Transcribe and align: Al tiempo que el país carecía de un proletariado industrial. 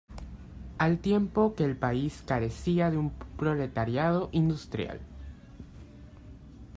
Al 0.79 0.97
tiempo 0.97 1.53
que 1.53 1.63
el 1.63 1.77
país 1.77 2.23
carecía 2.25 2.89
de 2.89 2.97
un 2.97 3.11
proletariado 3.37 4.29
industrial. 4.31 4.99